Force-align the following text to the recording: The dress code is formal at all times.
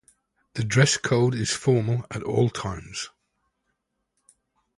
The 0.55 0.63
dress 0.63 0.97
code 0.97 1.35
is 1.35 1.51
formal 1.51 2.07
at 2.09 2.23
all 2.23 2.49
times. 2.49 3.11